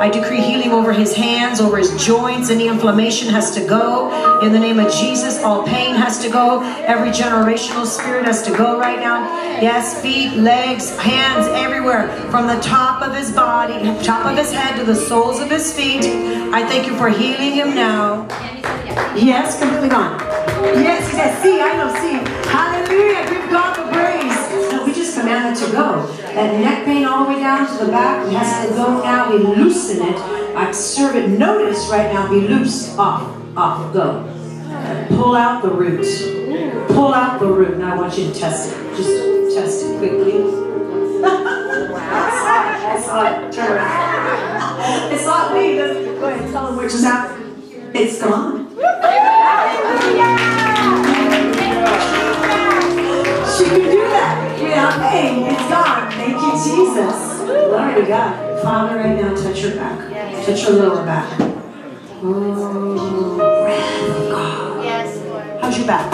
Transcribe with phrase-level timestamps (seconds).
[0.00, 2.48] I decree healing over his hands, over his joints.
[2.48, 4.40] Any inflammation has to go.
[4.40, 6.62] In the name of Jesus, all pain has to go.
[6.86, 9.28] Every generational spirit has to go right now.
[9.60, 12.08] Yes, feet, legs, hands, everywhere.
[12.30, 15.70] From the top of his body, top of his head to the soles of his
[15.74, 16.06] feet.
[16.06, 18.26] I thank you for healing him now.
[19.14, 20.18] Yes, completely gone.
[20.80, 22.39] Yes, he says, see, I know, see.
[25.40, 26.06] Just to go.
[26.34, 29.32] That neck pain all the way down to the back has to go now.
[29.32, 30.16] We loosen it.
[30.54, 31.30] I serve it.
[31.30, 32.94] Notice right now, be loose.
[32.98, 33.22] Off,
[33.56, 34.26] off, go.
[35.08, 36.06] Pull out the root.
[36.88, 37.78] Pull out the root.
[37.78, 38.96] Now I want you to test it.
[38.96, 40.44] Just test it quickly.
[42.02, 43.52] I saw it.
[43.52, 43.80] Turn.
[45.12, 45.76] It's not me.
[45.76, 47.38] Go ahead, tell them which is out.
[47.94, 48.59] It's gone.
[55.20, 56.12] It's.
[56.14, 57.40] Thank you, Jesus.
[57.40, 58.62] Glory to God.
[58.62, 60.44] Father, right now, touch your back.
[60.46, 61.28] Touch your lower back.
[62.22, 64.84] Oh, breath of God.
[64.84, 65.60] Yes, Lord.
[65.60, 66.10] How's your back?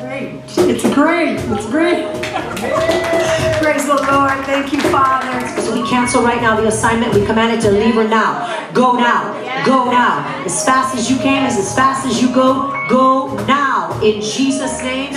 [0.00, 0.42] Great.
[0.68, 1.36] It's great.
[1.38, 2.06] It's great.
[3.62, 4.44] Praise the Lord.
[4.44, 5.46] Thank you, Father.
[5.62, 7.14] So we cancel right now the assignment.
[7.14, 8.70] We command it to leave her now.
[8.72, 9.32] Go now.
[9.64, 10.44] Go now.
[10.44, 13.98] As fast as you can, as fast as you go, go now.
[14.02, 15.12] In Jesus' name.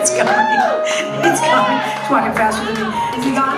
[0.00, 1.76] It's It's It's.
[2.00, 3.49] It's walking faster than me.